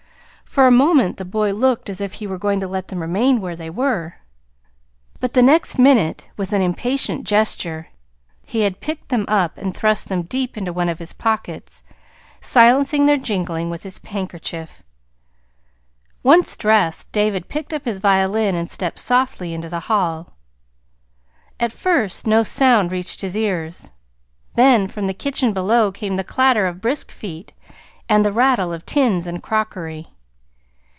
[0.45, 3.39] For a moment the boy looked as if he were going to let them remain
[3.39, 4.15] where they were.
[5.21, 7.87] But the next minute, with an impatient gesture,
[8.45, 11.83] he had picked them up and thrust them deep into one of his pockets,
[12.41, 14.83] silencing their jingling with his handkerchief.
[16.21, 20.33] Once dressed, David picked up his violin and stepped softly into the hall.
[21.61, 23.93] At first no sound reached his ears;
[24.55, 27.53] then from the kitchen below came the clatter of brisk feet
[28.09, 30.09] and the rattle of tins and crockery.